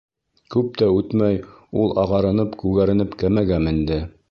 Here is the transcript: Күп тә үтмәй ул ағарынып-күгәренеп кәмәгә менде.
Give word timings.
Күп 0.53 0.79
тә 0.81 0.87
үтмәй 0.99 1.37
ул 1.83 1.93
ағарынып-күгәренеп 2.05 3.15
кәмәгә 3.25 3.61
менде. 3.71 4.03